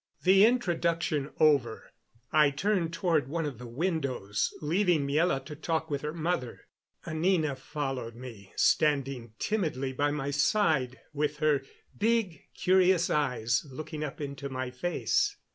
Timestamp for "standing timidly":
8.55-9.93